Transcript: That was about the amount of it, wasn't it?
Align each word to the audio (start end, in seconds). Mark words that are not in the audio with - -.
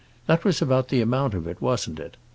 That 0.25 0.43
was 0.43 0.63
about 0.63 0.87
the 0.87 0.99
amount 0.99 1.35
of 1.35 1.45
it, 1.45 1.61
wasn't 1.61 1.99
it? 1.99 2.17